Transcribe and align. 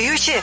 Vuurtje. 0.00 0.40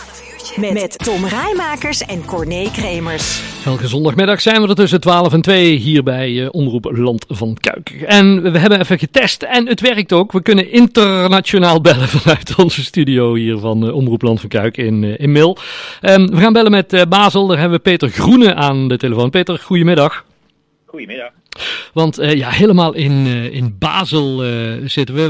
Met, 0.55 0.73
met 0.73 0.97
Tom 0.97 1.25
Rijmakers 1.25 2.01
en 2.01 2.25
Corné 2.25 2.69
Kremers. 2.71 3.41
Elke 3.65 3.87
zondagmiddag 3.87 4.41
zijn 4.41 4.61
we 4.61 4.67
er 4.67 4.75
tussen 4.75 5.01
12 5.01 5.33
en 5.33 5.41
2 5.41 5.75
hier 5.75 6.03
bij 6.03 6.29
uh, 6.29 6.47
Omroep 6.51 6.85
Land 6.91 7.25
van 7.27 7.57
Kuik. 7.59 7.89
En 7.89 8.51
we 8.51 8.59
hebben 8.59 8.79
even 8.79 8.99
getest 8.99 9.43
en 9.43 9.67
het 9.67 9.81
werkt 9.81 10.13
ook. 10.13 10.31
We 10.31 10.41
kunnen 10.41 10.71
internationaal 10.71 11.81
bellen 11.91 12.07
vanuit 12.07 12.55
onze 12.57 12.83
studio 12.83 13.35
hier 13.35 13.57
van 13.57 13.87
uh, 13.87 13.95
Omroep 13.95 14.21
Land 14.21 14.39
van 14.39 14.49
Kuik 14.49 14.77
in, 14.77 15.03
uh, 15.03 15.19
in 15.19 15.31
Mil. 15.31 15.57
Um, 16.01 16.27
we 16.27 16.37
gaan 16.37 16.53
bellen 16.53 16.71
met 16.71 17.05
Basel. 17.09 17.47
Daar 17.47 17.59
hebben 17.59 17.77
we 17.77 17.83
Peter 17.83 18.09
Groene 18.09 18.55
aan 18.55 18.87
de 18.87 18.97
telefoon. 18.97 19.29
Peter, 19.29 19.59
goedemiddag. 19.59 20.25
Goedemiddag. 20.85 21.31
Want 21.93 22.19
uh, 22.19 22.33
ja, 22.33 22.49
helemaal 22.49 22.93
in, 22.93 23.11
uh, 23.11 23.53
in 23.53 23.77
Basel 23.77 24.45
uh, 24.45 24.87
zitten 24.87 25.15
we. 25.15 25.29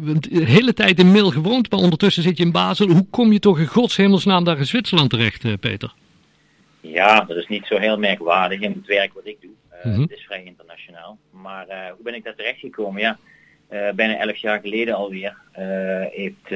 We 0.00 0.18
de 0.18 0.44
hele 0.44 0.72
tijd 0.72 0.98
in 0.98 1.10
Mil 1.10 1.30
gewoond, 1.30 1.70
maar 1.70 1.80
ondertussen 1.80 2.22
zit 2.22 2.36
je 2.36 2.44
in 2.44 2.52
Basel. 2.52 2.88
Hoe 2.88 3.06
kom 3.10 3.32
je 3.32 3.38
toch 3.38 3.58
in 3.58 3.66
godshemelsnaam 3.66 4.44
daar 4.44 4.58
in 4.58 4.66
Zwitserland 4.66 5.10
terecht, 5.10 5.60
Peter? 5.60 5.92
Ja, 6.80 7.20
dat 7.20 7.36
is 7.36 7.46
niet 7.46 7.66
zo 7.66 7.78
heel 7.78 7.98
merkwaardig 7.98 8.60
in 8.60 8.72
het 8.72 8.86
werk 8.86 9.12
wat 9.14 9.26
ik 9.26 9.36
doe. 9.40 9.50
Mm 9.82 9.92
-hmm. 9.92 10.02
Het 10.02 10.10
is 10.10 10.24
vrij 10.24 10.42
internationaal. 10.44 11.18
Maar 11.30 11.66
hoe 11.66 12.04
ben 12.04 12.14
ik 12.14 12.24
daar 12.24 12.34
terecht 12.34 12.58
gekomen? 12.58 13.00
Ja, 13.00 13.18
bijna 13.94 14.18
elf 14.18 14.36
jaar 14.36 14.60
geleden 14.60 14.94
alweer 14.94 15.36
heeft 16.10 16.50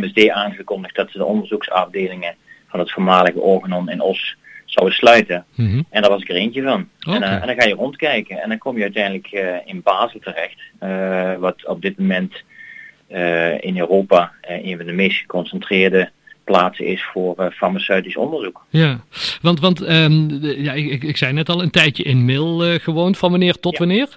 MSD 0.00 0.28
aangekondigd 0.28 0.96
dat 0.96 1.10
ze 1.10 1.18
de 1.18 1.24
onderzoeksafdelingen 1.24 2.36
van 2.68 2.80
het 2.80 2.92
voormalige 2.92 3.40
Organon 3.40 3.90
in 3.90 4.00
Os 4.00 4.36
zouden 4.72 4.96
sluiten. 4.96 5.44
Mm 5.54 5.70
-hmm. 5.70 5.86
En 5.90 6.02
daar 6.02 6.10
was 6.10 6.22
ik 6.22 6.28
er 6.28 6.34
eentje 6.34 6.62
van. 6.62 6.88
Okay. 7.00 7.14
En, 7.14 7.22
uh, 7.22 7.40
en, 7.40 7.46
dan 7.46 7.60
ga 7.60 7.68
je 7.68 7.74
rondkijken 7.74 8.42
en 8.42 8.48
dan 8.48 8.58
kom 8.58 8.76
je 8.76 8.82
uiteindelijk 8.82 9.32
uh, 9.32 9.56
in 9.64 9.82
Basel 9.82 10.20
terecht. 10.20 10.60
Uh, 10.82 11.36
wat 11.36 11.66
op 11.66 11.82
dit 11.82 11.98
moment 11.98 12.32
in 13.60 13.78
Europa 13.78 14.32
een 14.40 14.76
van 14.76 14.86
de 14.86 14.92
meest 14.92 15.18
geconcentreerde 15.18 16.10
plaatsen 16.44 16.86
is 16.86 17.02
voor 17.12 17.52
farmaceutisch 17.52 18.16
onderzoek. 18.16 18.64
Ja, 18.68 19.00
want, 19.42 19.60
want 19.60 19.88
um, 19.88 20.38
ja, 20.42 20.72
ik, 20.72 21.02
ik 21.02 21.16
zei 21.16 21.32
net 21.32 21.48
al 21.48 21.62
een 21.62 21.70
tijdje 21.70 22.02
in 22.02 22.24
Mil 22.24 22.78
gewoond. 22.78 23.18
Van 23.18 23.30
wanneer 23.30 23.54
tot 23.54 23.72
ja. 23.72 23.78
wanneer? 23.78 24.08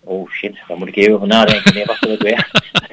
Oh 0.00 0.30
shit, 0.30 0.58
daar 0.68 0.78
moet 0.78 0.88
ik 0.88 0.96
even 0.96 1.14
over 1.14 1.26
nadenken. 1.26 1.64
Wanneer 1.64 1.86
was 1.86 2.00
dat 2.00 2.22
weer? 2.22 2.50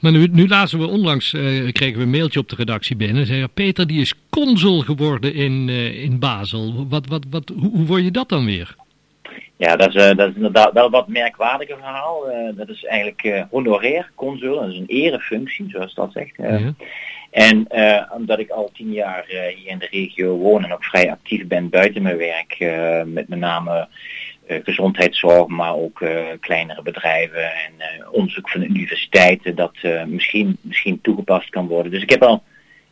Maar 0.00 0.12
nu, 0.12 0.28
nu 0.32 0.48
lazen 0.48 0.78
we 0.78 0.86
onlangs, 0.86 1.32
uh, 1.32 1.72
kregen 1.72 1.96
we 1.96 2.02
een 2.02 2.10
mailtje 2.10 2.40
op 2.40 2.48
de 2.48 2.56
redactie 2.56 2.96
binnen. 2.96 3.26
Zei, 3.26 3.46
Peter 3.46 3.86
die 3.86 4.00
is 4.00 4.14
consul 4.30 4.80
geworden 4.80 5.34
in, 5.34 5.68
in 5.94 6.18
Basel. 6.18 6.86
Wat, 6.88 7.06
wat, 7.06 7.24
wat, 7.30 7.52
hoe, 7.60 7.70
hoe 7.70 7.86
word 7.86 8.04
je 8.04 8.10
dat 8.10 8.28
dan 8.28 8.44
weer? 8.44 8.74
Ja, 9.56 9.76
dat 9.76 9.94
is, 9.94 10.14
dat 10.16 10.28
is 10.28 10.34
inderdaad 10.34 10.72
wel 10.72 10.90
wat 10.90 11.08
merkwaardiger 11.08 11.76
verhaal. 11.76 12.24
dat 12.56 12.68
is 12.68 12.84
eigenlijk 12.84 13.46
honorair 13.50 14.10
consul. 14.14 14.54
Dat 14.54 14.68
is 14.68 14.78
een 14.78 14.86
erefunctie, 14.86 15.68
zoals 15.68 15.94
dat 15.94 16.12
zegt. 16.12 16.36
Ja. 16.36 16.74
En 17.30 17.66
omdat 18.12 18.38
ik 18.38 18.50
al 18.50 18.70
tien 18.72 18.92
jaar 18.92 19.24
hier 19.26 19.66
in 19.66 19.78
de 19.78 19.88
regio 19.90 20.36
woon 20.36 20.64
en 20.64 20.72
ook 20.72 20.84
vrij 20.84 21.10
actief 21.10 21.46
ben 21.46 21.68
buiten 21.68 22.02
mijn 22.02 22.16
werk, 22.16 22.56
met 23.06 23.28
met 23.28 23.38
name 23.38 23.88
gezondheidszorg, 24.46 25.46
maar 25.46 25.74
ook 25.74 26.04
kleinere 26.40 26.82
bedrijven 26.82 27.52
en 27.52 27.72
onderzoek 28.10 28.50
van 28.50 28.62
universiteiten 28.62 29.54
dat 29.54 29.76
misschien, 30.06 30.56
misschien 30.60 31.00
toegepast 31.00 31.50
kan 31.50 31.66
worden. 31.66 31.92
Dus 31.92 32.02
ik 32.02 32.10
heb 32.10 32.22
al 32.22 32.42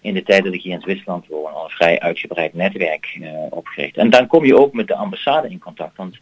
in 0.00 0.14
de 0.14 0.22
tijd 0.22 0.44
dat 0.44 0.54
ik 0.54 0.62
hier 0.62 0.72
in 0.72 0.80
Zwitserland 0.80 1.26
woon 1.26 1.52
al 1.52 1.64
een 1.64 1.70
vrij 1.70 2.00
uitgebreid 2.00 2.54
netwerk 2.54 3.18
opgericht. 3.50 3.96
En 3.96 4.10
dan 4.10 4.26
kom 4.26 4.44
je 4.44 4.58
ook 4.58 4.72
met 4.72 4.86
de 4.86 4.94
ambassade 4.94 5.50
in 5.50 5.58
contact, 5.58 5.96
want 5.96 6.18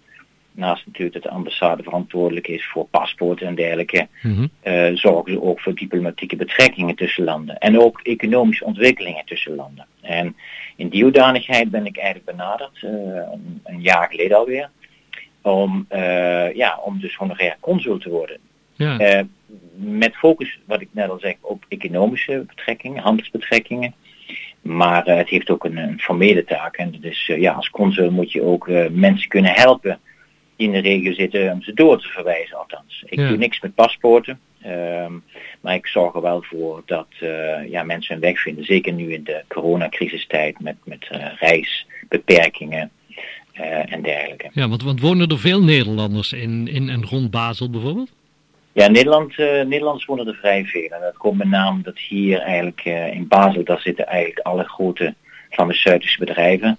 naast 0.57 0.87
natuurlijk 0.87 1.15
dat 1.15 1.23
de 1.23 1.37
ambassade 1.37 1.83
verantwoordelijk 1.83 2.49
is 2.49 2.67
voor 2.67 2.87
paspoorten 2.87 3.47
en 3.47 3.55
dergelijke, 3.55 4.09
mm 4.23 4.35
-hmm. 4.63 4.97
zorgen 4.97 5.33
ze 5.33 5.43
ook 5.43 5.61
voor 5.61 5.75
diplomatieke 5.75 6.37
betrekkingen 6.37 6.95
tussen 6.95 7.25
landen 7.25 7.59
en 7.59 7.81
ook 7.81 8.01
economische 8.03 8.65
ontwikkelingen 8.65 9.25
tussen 9.25 9.55
landen. 9.55 9.87
En 10.01 10.37
in 10.77 10.89
die 10.89 11.03
hoedanigheid 11.03 11.71
ben 11.71 11.87
ik 11.87 11.97
eigenlijk 11.97 12.37
benaderd, 12.37 12.83
een, 12.83 13.61
een 13.65 13.81
jaar 13.81 14.09
geleden 14.11 14.37
alweer, 14.37 14.71
om, 15.43 15.87
uh, 15.91 16.55
ja, 16.55 16.81
om 16.85 17.01
dus 17.01 17.17
honorair 17.17 17.57
consul 17.61 17.99
te 17.99 18.11
worden. 18.11 18.39
Ja. 18.75 19.25
Met 19.75 20.17
focus, 20.17 20.59
wat 20.65 20.81
ik 20.81 20.89
net 20.93 21.11
al 21.11 21.19
zeg, 21.19 21.35
op 21.41 21.65
economische 21.69 22.45
betrekkingen, 22.47 23.03
handelsbetrekkingen. 23.03 23.95
Maar 24.63 25.09
uh, 25.09 25.17
het 25.17 25.29
heeft 25.29 25.51
ook 25.51 25.65
een, 25.65 25.77
een, 25.77 26.01
formele 26.01 26.45
taak. 26.45 26.77
En 26.77 26.95
dus 27.01 27.27
ja, 27.27 27.53
als 27.53 27.71
consul 27.71 28.11
moet 28.11 28.33
je 28.33 28.43
ook 28.43 28.69
mensen 28.91 29.29
kunnen 29.29 29.53
helpen 29.55 30.01
die 30.57 30.67
in 30.67 30.73
de 30.73 30.79
regio 30.89 31.13
zitten 31.13 31.53
om 31.53 31.63
ze 31.63 31.75
door 31.75 32.01
te 32.01 32.09
verwijzen 32.09 32.59
althans. 32.59 33.03
Ik 33.07 33.19
Ja. 33.19 33.29
doe 33.29 33.37
niks 33.37 33.61
met 33.61 33.75
paspoorten. 33.75 34.41
ehm, 34.63 35.13
maar 35.61 35.75
ik 35.75 35.87
zorg 35.87 36.15
er 36.15 36.21
wel 36.23 36.43
voor 36.43 36.83
dat 36.87 37.07
ja, 37.69 37.83
mensen 37.83 38.15
een 38.15 38.21
weg 38.21 38.41
vinden. 38.41 38.65
Zeker 38.65 38.93
nu 38.93 39.13
in 39.13 39.25
de 39.25 39.43
coronacrisistijd 39.49 40.61
met, 40.61 40.77
met 40.85 41.07
reisbeperkingen. 41.39 42.91
Uh, 43.61 43.93
en 43.93 44.03
dergelijke. 44.03 44.49
Ja, 44.53 44.69
want, 44.69 44.83
want 44.83 45.01
wonen 45.01 45.29
er 45.29 45.39
veel 45.39 45.63
Nederlanders 45.63 46.33
in, 46.33 46.69
in 46.69 46.89
en 46.89 47.05
rond 47.05 47.31
Basel 47.31 47.71
bijvoorbeeld? 47.71 48.11
Ja, 48.73 48.89
Nederland, 48.89 49.37
Nederlanders 49.39 50.05
wonen 50.05 50.27
er 50.27 50.35
vrij 50.35 50.65
veel. 50.65 50.89
En 50.89 51.01
dat 51.01 51.17
komt 51.17 51.39
met 51.39 51.49
name 51.49 51.83
dat 51.83 51.99
hier 51.99 52.39
eigenlijk 52.41 52.85
in 53.13 53.29
Basel, 53.29 53.65
daar 53.65 53.81
zitten 53.81 54.07
eigenlijk 54.07 54.39
alle 54.47 54.65
grote 54.65 55.15
farmaceutische 55.51 56.19
bedrijven. 56.19 56.79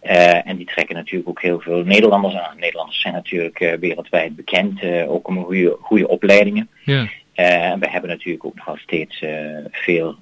En 0.00 0.56
die 0.56 0.66
trekken 0.66 0.94
natuurlijk 0.94 1.28
ook 1.28 1.42
heel 1.42 1.60
veel 1.60 1.84
Nederlanders 1.84 2.34
aan. 2.34 2.56
Nederlanders 2.58 3.00
zijn 3.00 3.14
natuurlijk 3.14 3.76
wereldwijd 3.80 4.36
bekend, 4.36 4.82
ook 5.06 5.28
om 5.28 5.44
goede, 5.44 5.76
goede 5.80 6.08
opleidingen. 6.08 6.68
Ja. 6.84 7.08
en 7.34 7.80
we 7.80 7.90
hebben 7.90 8.10
natuurlijk 8.10 8.44
ook 8.44 8.66
nog 8.66 8.78
steeds 8.78 9.22
veel 9.70 10.16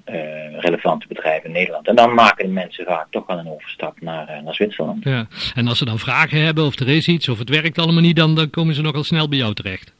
relevante 0.59 1.07
bedrijven 1.07 1.45
in 1.45 1.55
Nederland. 1.55 1.87
En 1.87 1.95
dan 1.95 2.13
maken 2.13 2.45
de 2.45 2.51
mensen 2.51 2.85
vaak 2.85 3.07
toch 3.09 3.25
wel 3.25 3.37
een 3.37 3.49
overstap 3.49 4.01
naar, 4.01 4.41
naar 4.43 4.53
Zwitserland. 4.55 5.03
Ja. 5.03 5.27
En 5.55 5.67
als 5.67 5.77
ze 5.77 5.85
dan 5.85 5.99
vragen 5.99 6.41
hebben 6.41 6.65
of 6.65 6.79
er 6.79 6.89
is 6.89 7.07
iets 7.07 7.29
of 7.29 7.39
het 7.39 7.49
werkt 7.49 7.77
allemaal 7.77 8.01
niet, 8.01 8.15
dan, 8.15 8.35
dan 8.35 8.49
komen 8.49 8.75
ze 8.75 8.81
nogal 8.81 9.03
snel 9.03 9.29
bij 9.29 9.37
jou 9.37 9.53
terecht. 9.53 9.93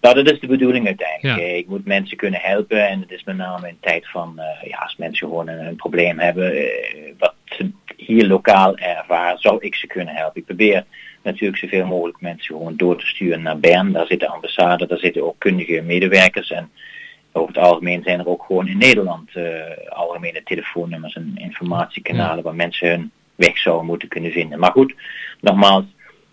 Nou, 0.00 0.14
dat 0.14 0.32
is 0.32 0.40
de 0.40 0.46
bedoeling 0.46 0.86
uiteindelijk. 0.86 1.40
Ja. 1.40 1.56
Ik 1.56 1.68
moet 1.68 1.84
mensen 1.84 2.16
kunnen 2.16 2.40
helpen 2.40 2.88
en 2.88 3.00
het 3.00 3.10
is 3.10 3.24
met 3.24 3.36
name 3.36 3.68
in 3.68 3.78
tijd 3.80 4.08
van, 4.10 4.34
uh, 4.36 4.68
ja, 4.70 4.78
als 4.78 4.96
mensen 4.96 5.28
gewoon 5.28 5.48
een, 5.48 5.66
een 5.66 5.76
probleem 5.76 6.18
hebben, 6.18 6.58
uh, 6.58 6.68
wat 7.18 7.34
hier 8.06 8.26
lokaal 8.26 8.76
ervaren, 8.76 9.38
zou 9.38 9.56
ik 9.60 9.74
ze 9.74 9.86
kunnen 9.86 10.14
helpen. 10.14 10.40
Ik 10.40 10.46
probeer 10.46 10.84
natuurlijk 11.22 11.58
zoveel 11.58 11.86
mogelijk 11.86 12.20
mensen 12.20 12.54
gewoon 12.54 12.76
door 12.76 12.98
te 12.98 13.06
sturen 13.06 13.42
naar 13.42 13.58
Bern. 13.58 13.92
Daar 13.92 14.06
zit 14.06 14.20
de 14.20 14.28
ambassade, 14.28 14.86
daar 14.86 14.98
zitten 14.98 15.24
ook 15.24 15.38
kundige 15.38 15.80
medewerkers 15.80 16.50
en 16.50 16.70
over 17.32 17.54
het 17.54 17.64
algemeen 17.64 18.02
zijn 18.02 18.18
er 18.18 18.28
ook 18.28 18.44
gewoon 18.46 18.68
in 18.68 18.78
Nederland 18.78 19.30
uh, 19.36 19.44
algemene 19.88 20.42
telefoonnummers 20.42 21.14
en 21.14 21.32
informatiekanalen 21.34 22.36
Ja. 22.36 22.42
waar 22.42 22.54
mensen 22.54 22.88
hun 22.88 23.10
weg 23.34 23.58
zouden 23.58 23.86
moeten 23.86 24.08
kunnen 24.08 24.30
vinden. 24.32 24.58
Maar 24.58 24.70
goed, 24.70 24.94
nogmaals, 25.40 25.84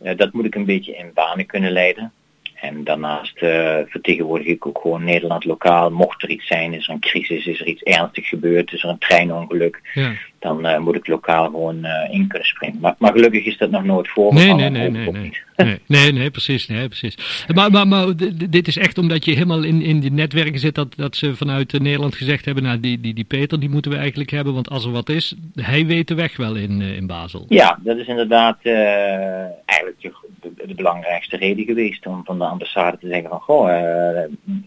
uh, 0.03 0.11
dat 0.17 0.33
moet 0.33 0.45
ik 0.45 0.55
een 0.55 0.65
beetje 0.65 0.95
in 0.95 1.11
banen 1.13 1.45
kunnen 1.45 1.71
leiden. 1.71 2.13
En 2.55 2.83
daarnaast 2.83 3.41
uh, 3.41 3.77
vertegenwoordig 3.87 4.47
ik 4.47 4.65
ook 4.65 4.79
gewoon 4.81 5.03
Nederland 5.03 5.45
lokaal. 5.45 5.89
Mocht 5.89 6.23
er 6.23 6.29
iets 6.29 6.47
zijn, 6.47 6.73
is 6.73 6.87
er 6.87 6.93
een 6.93 6.99
crisis, 6.99 7.45
is 7.45 7.59
er 7.59 7.67
iets 7.67 7.83
ernstig 7.83 8.27
gebeurd, 8.27 8.73
is 8.73 8.83
er 8.83 8.89
een 8.89 8.97
treinongeluk. 8.97 9.81
Ja. 9.93 10.11
Dan 10.45 10.65
uh, 10.65 10.77
moet 10.77 10.95
ik 10.95 11.07
lokaal 11.07 11.45
gewoon 11.45 11.85
uh, 11.85 11.91
in 12.09 12.27
kunnen 12.27 12.47
springen. 12.47 12.79
Maar, 12.79 12.95
maar, 12.97 13.11
gelukkig 13.11 13.45
is 13.45 13.57
dat 13.57 13.71
nog 13.71 13.83
nooit 13.83 14.07
voorgekomen. 14.09 14.55
Nee, 14.55 14.69
nee, 14.69 14.89
nee, 14.89 15.11
nee, 15.11 15.11
nee. 15.11 15.31
nee, 15.55 15.79
nee, 15.87 16.11
nee, 16.11 16.29
precies, 16.29 16.67
nee, 16.67 16.87
precies. 16.87 17.45
Maar, 17.53 17.71
maar, 17.71 17.87
maar 17.87 18.15
dit 18.49 18.67
is 18.67 18.77
echt 18.77 18.97
omdat 18.97 19.25
je 19.25 19.33
helemaal 19.33 19.63
in, 19.63 19.81
in 19.81 19.99
die 19.99 20.11
netwerken 20.11 20.59
zit, 20.59 20.75
dat, 20.75 20.95
dat 20.95 21.15
ze 21.15 21.35
vanuit 21.35 21.79
Nederland 21.79 22.15
gezegd 22.15 22.45
hebben, 22.45 22.63
nou 22.63 22.79
die, 22.79 22.99
die, 22.99 23.13
die 23.13 23.23
Peter, 23.23 23.59
die 23.59 23.69
moeten 23.69 23.91
we 23.91 23.97
eigenlijk 23.97 24.29
hebben, 24.29 24.53
want 24.53 24.69
als 24.69 24.85
er 24.85 24.91
wat 24.91 25.09
is, 25.09 25.35
hij 25.55 25.85
weet 25.85 26.07
de 26.07 26.15
weg 26.15 26.37
wel 26.37 26.55
in, 26.55 26.81
in 26.81 27.07
Basel. 27.07 27.45
Ja, 27.49 27.79
dat 27.83 27.97
is 27.97 28.07
inderdaad 28.07 28.57
eigenlijk 28.61 30.01
de, 30.01 30.11
de, 30.41 30.67
de, 30.67 30.75
belangrijkste 30.75 31.37
reden 31.37 31.65
geweest 31.65 32.07
om 32.07 32.21
van 32.25 32.37
de 32.37 32.45
ambassade 32.45 32.97
te 32.97 33.07
zeggen 33.07 33.29
van, 33.29 33.39
goh, 33.39 33.65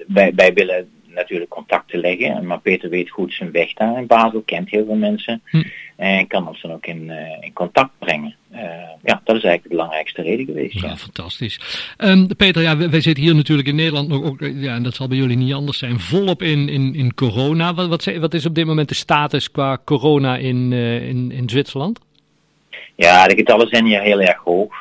wij, 0.07 0.33
wij 0.35 0.53
willen 0.53 0.89
natuurlijk 1.19 1.50
contacten 1.50 2.00
leggen. 2.00 2.47
Maar 2.47 2.61
Peter 2.61 2.91
weet 2.91 3.11
goed 3.11 3.32
zijn 3.32 3.50
weg 3.50 3.73
daar 3.73 3.99
in 3.99 4.06
Basel, 4.06 4.43
kent 4.43 4.70
heel 4.70 4.85
veel 4.85 4.94
mensen. 4.94 5.43
Hm. 5.44 5.62
En 5.99 6.26
kan 6.26 6.49
ons 6.49 6.62
dan 6.62 6.73
ook 6.73 6.87
in, 6.87 7.05
uh, 7.05 7.17
in 7.41 7.53
contact 7.53 7.91
brengen. 7.99 8.35
Uh, 8.53 8.61
ja, 9.03 9.20
dat 9.25 9.37
is 9.37 9.43
eigenlijk 9.43 9.62
de 9.62 9.69
belangrijkste 9.69 10.23
reden 10.23 10.47
geweest. 10.47 10.81
Ja, 10.81 10.97
fantastisch. 10.97 11.61
Um, 11.99 12.37
Peter, 12.37 12.62
ja, 12.62 12.76
wij, 12.76 12.91
wij, 12.91 13.00
zitten 13.00 13.25
hier 13.25 13.35
natuurlijk 13.35 13.69
in 13.69 13.75
Nederland 13.75 14.09
nog 14.09 14.25
ook, 14.25 14.41
ja, 14.41 14.75
en 14.75 14.82
dat 14.82 14.94
zal 14.94 15.09
bij 15.09 15.17
jullie 15.17 15.37
niet 15.37 15.53
anders 15.53 15.79
zijn, 15.79 16.00
volop 16.00 16.43
in, 16.43 16.69
in, 16.69 16.94
in 16.94 17.15
corona. 17.15 17.75
Wat, 17.75 17.88
wat, 17.88 18.05
wat 18.05 18.35
is 18.35 18.47
op 18.47 18.55
dit 18.55 18.67
moment 18.67 18.88
de 18.88 18.94
status 18.94 19.50
qua 19.50 19.79
corona 19.85 20.37
in, 20.37 20.73
uh, 20.73 21.09
in, 21.09 21.31
in 21.32 21.49
Zwitserland? 21.49 22.00
Ja, 22.94 23.26
de 23.26 23.35
getallen 23.35 23.69
zijn 23.69 23.87
hier 23.87 24.00
heel 24.00 24.21
erg 24.21 24.38
hoog. 24.44 24.75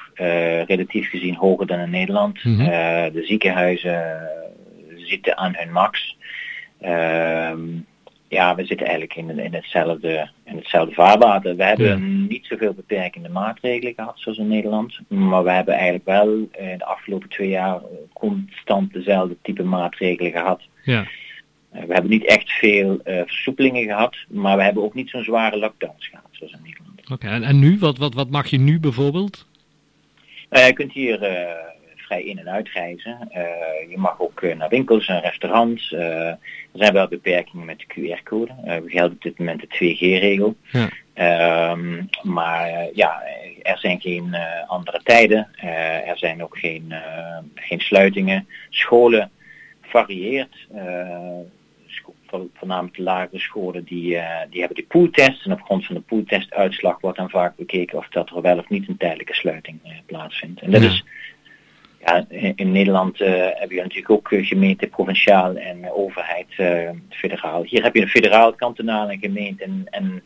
relatief 0.68 1.10
gezien 1.10 1.36
hoger 1.36 1.68
dan 1.68 1.80
in 1.80 1.90
Nederland. 1.90 2.44
Mm 2.44 2.56
-hmm. 2.56 2.66
de 3.14 3.24
ziekenhuizen 3.26 4.20
zitten 5.08 5.38
aan 5.38 5.56
hun 5.56 5.72
max. 5.72 6.18
Ehm, 6.80 7.60
ja, 8.28 8.56
we 8.56 8.66
zitten 8.66 8.88
eigenlijk 8.88 9.16
in, 9.16 9.40
in, 9.40 9.54
hetzelfde, 9.54 10.30
in 10.44 10.56
hetzelfde 10.56 10.94
vaarwater. 10.94 11.56
We 11.56 11.64
hebben 11.64 12.28
niet 12.28 12.46
zoveel 12.46 12.74
beperkende 12.74 13.30
maatregelen 13.30 13.94
gehad 13.94 14.20
zoals 14.20 14.38
in 14.38 14.48
Nederland. 14.48 15.00
Maar 15.08 15.44
we 15.44 15.52
hebben 15.52 15.74
eigenlijk 15.74 16.06
wel 16.06 16.28
in 16.52 16.78
de 16.78 16.86
afgelopen 16.86 17.30
twee 17.30 17.50
jaar 17.50 17.80
constant 18.14 18.94
dezelfde 18.94 19.38
type 19.42 19.64
maatregelen 19.64 20.32
gehad. 20.32 20.62
Ja. 20.84 21.08
Uh, 21.76 21.82
we 21.84 21.94
hebben 21.94 22.12
niet 22.12 22.26
echt 22.26 22.52
veel 22.52 23.00
uh, 23.06 23.22
versoepelingen 23.26 23.84
gehad, 23.84 24.16
maar 24.30 24.58
we 24.58 24.64
hebben 24.64 24.84
ook 24.84 24.94
niet 24.94 25.10
zo'n 25.10 25.24
zware 25.24 25.58
lockdowns 25.58 26.08
gehad 26.08 26.28
zoals 26.32 26.54
in 26.54 26.60
Nederland. 26.64 27.12
Oké, 27.12 27.28
en, 27.28 27.44
en, 27.44 27.60
nu? 27.60 27.78
Wat, 27.80 27.98
wat, 27.98 28.14
wat 28.14 28.30
mag 28.30 28.48
je 28.48 28.58
nu 28.58 28.80
bijvoorbeeld? 28.80 29.46
Je 30.50 30.74
kunt 30.74 30.94
hier 30.94 31.20
vrij 32.08 32.24
in- 32.24 32.40
en 32.40 32.50
uitreizen. 32.50 33.30
Uh, 33.32 33.90
je 33.90 33.98
mag 33.98 34.20
ook 34.20 34.42
naar 34.42 34.70
winkels 34.70 35.08
en 35.08 35.22
restaurants. 35.22 35.92
Uh, 35.92 36.28
er 36.28 36.38
zijn 36.74 36.94
wel 36.94 37.08
beperkingen 37.08 37.66
met 37.66 37.80
de 37.80 37.86
QR-code. 37.86 38.52
Uh, 38.66 38.76
we 38.78 38.90
gelden 38.90 39.12
op 39.12 39.22
dit 39.22 39.40
moment 39.40 39.62
de 39.62 39.68
2G-regel. 39.68 40.56
Ja. 40.72 40.90
Uh, 41.16 42.04
maar 42.24 42.90
ja, 42.94 43.24
er 43.62 43.78
zijn 43.78 44.02
geen 44.02 44.36
andere 44.68 45.02
tijden. 45.04 45.48
er 46.06 46.18
zijn 46.18 46.44
ook 46.44 46.58
geen, 46.58 46.94
geen 47.56 47.80
sluitingen. 47.80 48.48
Scholen 48.70 49.32
varieert. 49.82 50.68
voornamelijk 52.54 52.96
de 52.96 53.04
lagere 53.04 53.40
scholen 53.40 53.84
die, 53.84 54.20
die 54.50 54.60
hebben 54.60 54.78
de 54.78 54.86
pooltest. 54.88 55.46
En 55.46 55.52
op 55.52 55.62
grond 55.62 55.86
van 55.86 55.96
de 55.96 56.02
pooltestuitslag 56.02 57.02
wordt 57.02 57.18
dan 57.18 57.30
vaak 57.30 57.56
bekeken 57.56 57.98
of 57.98 58.08
dat 58.08 58.30
er 58.30 58.42
wel 58.42 58.58
of 58.58 58.70
niet 58.70 58.88
een 58.88 58.98
tijdelijke 58.98 59.34
sluiting 59.34 59.80
plaatsvindt. 60.06 60.62
En 60.62 60.72
dat 60.72 60.82
ja. 60.82 60.88
is 60.88 61.04
ja, 62.08 62.26
in 62.56 62.72
Nederland 62.72 63.22
uh, 63.22 63.48
heb 63.54 63.72
je 63.72 63.82
natuurlijk 63.82 64.10
ook 64.10 64.32
eh, 64.32 64.46
gemeente, 64.46 64.88
provinciaal 64.88 65.56
en 65.56 65.92
overheid 65.92 66.48
uh, 66.58 66.90
federaal. 67.10 67.64
Hier 67.64 67.84
heb 67.84 67.96
je 67.96 68.02
een 68.02 68.08
federaal, 68.08 68.54
kantonale 68.54 69.18
gemeente 69.18 69.64
en, 69.64 69.88
en 69.90 70.24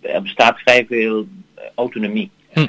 er 0.00 0.22
bestaat 0.22 0.60
vrij 0.60 0.86
veel 0.86 1.26
autonomie. 1.74 2.30
Hm. 2.52 2.66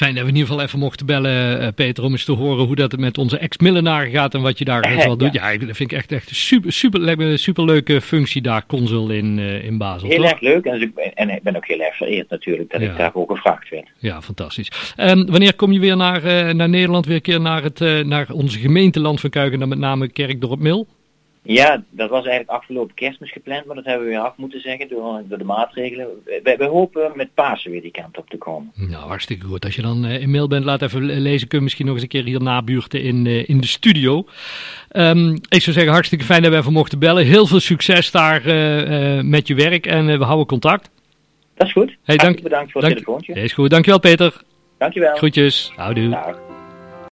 Fijn 0.00 0.14
dat 0.14 0.22
we 0.24 0.28
in 0.28 0.36
ieder 0.36 0.50
geval 0.50 0.66
even 0.66 0.78
mochten 0.78 1.06
bellen, 1.06 1.62
uh, 1.62 1.68
Peter, 1.74 2.04
om 2.04 2.12
eens 2.12 2.24
te 2.24 2.32
horen 2.32 2.64
hoe 2.66 2.76
dat 2.76 2.96
met 2.96 3.18
onze 3.18 3.38
ex-millenaar 3.38 4.06
gaat 4.06 4.34
en 4.34 4.40
wat 4.40 4.58
je 4.58 4.64
daar 4.64 4.94
wel 5.06 5.16
doet. 5.16 5.32
Ja, 5.32 5.56
dat 5.56 5.76
vind 5.76 5.92
ik 5.92 5.92
echt, 5.92 6.12
echt 6.12 6.28
een 6.30 6.34
super, 6.34 6.72
super, 6.72 7.38
super 7.38 7.64
leuke 7.64 8.00
functie 8.00 8.42
daar, 8.42 8.66
consul 8.66 9.10
in, 9.10 9.38
uh, 9.38 9.64
in 9.64 9.78
Basel. 9.78 10.08
Heel 10.08 10.16
toch? 10.16 10.30
erg 10.30 10.40
leuk 10.40 10.64
en, 10.64 10.92
en 11.14 11.30
ik 11.30 11.42
ben 11.42 11.56
ook 11.56 11.66
heel 11.66 11.80
erg 11.80 11.96
vereerd 11.96 12.30
natuurlijk 12.30 12.70
dat 12.70 12.80
ja. 12.80 12.90
ik 12.90 12.96
daarvoor 12.96 13.26
gevraagd 13.26 13.68
werd. 13.68 13.88
Ja, 13.98 14.22
fantastisch. 14.22 14.94
Um, 14.96 15.26
wanneer 15.26 15.54
kom 15.54 15.72
je 15.72 15.80
weer 15.80 15.96
naar, 15.96 16.24
uh, 16.24 16.54
naar 16.54 16.68
Nederland, 16.68 17.06
weer 17.06 17.14
een 17.14 17.22
keer 17.22 17.40
naar, 17.40 17.62
het, 17.62 18.06
naar 18.06 18.26
onze 18.32 18.58
gemeenteland 18.58 19.20
van 19.20 19.30
Kuiken, 19.30 19.58
dan 19.58 19.68
met 19.68 19.78
name 19.78 20.08
Kerkdorp 20.08 20.60
Mil? 20.60 20.86
Ja, 21.42 21.82
dat 21.90 22.10
was 22.10 22.26
eigenlijk 22.26 22.58
afgelopen 22.58 22.94
kerstmis 22.94 23.32
gepland, 23.32 23.64
maar 23.64 23.76
dat 23.76 23.84
hebben 23.84 24.06
we 24.06 24.12
weer 24.12 24.22
af 24.22 24.36
moeten 24.36 24.60
zeggen 24.60 24.88
door, 24.88 25.22
door 25.24 25.38
de 25.38 25.44
maatregelen. 25.44 26.06
We, 26.24 26.54
we, 26.58 26.64
hopen 26.64 27.12
met 27.14 27.34
Pasen 27.34 27.70
weer 27.70 27.82
die 27.82 27.90
kant 27.90 28.18
op 28.18 28.30
te 28.30 28.36
komen. 28.36 28.72
Nou, 28.74 29.06
hartstikke 29.06 29.46
goed. 29.46 29.64
Als 29.64 29.74
je 29.74 29.82
dan 29.82 30.04
uh, 30.04 30.20
in 30.20 30.30
mail 30.30 30.48
bent, 30.48 30.64
laat 30.64 30.82
even 30.82 31.02
lezen. 31.02 31.48
Kun 31.48 31.58
je 31.58 31.64
misschien 31.64 31.86
nog 31.86 31.94
eens 31.94 32.02
een 32.02 32.08
keer 32.08 32.24
hier 32.24 32.42
nabuurten 32.42 33.02
in, 33.02 33.24
uh, 33.24 33.48
in 33.48 33.60
de 33.60 33.66
studio. 33.66 34.24
Um, 34.92 35.32
ik 35.32 35.62
zou 35.62 35.76
zeggen, 35.76 35.92
hartstikke 35.92 36.24
fijn 36.24 36.42
dat 36.42 36.52
we 36.52 36.58
even 36.58 36.72
mochten 36.72 36.98
bellen. 36.98 37.24
Heel 37.24 37.46
veel 37.46 37.60
succes 37.60 38.10
daar 38.10 38.46
uh, 38.46 39.22
met 39.22 39.46
je 39.46 39.54
werk 39.54 39.86
en 39.86 40.06
we 40.06 40.24
houden 40.24 40.46
contact. 40.46 40.90
Dat 41.54 41.66
is 41.66 41.72
goed. 41.72 41.96
Hey, 42.04 42.16
dank, 42.16 42.42
bedankt 42.42 42.72
voor 42.72 42.82
het 42.82 42.90
dank, 42.90 43.04
telefoontje. 43.04 43.42
Is 43.42 43.52
goed. 43.52 43.70
Dankjewel 43.70 44.00
Peter. 44.00 44.42
Dankjewel. 44.78 45.16
Groetjes. 45.16 45.72
Houdoe. 45.76 46.08
Dag. 46.08 46.49